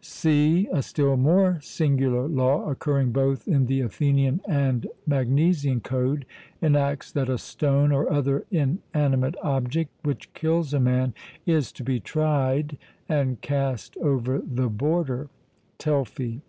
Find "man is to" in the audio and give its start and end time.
10.80-11.84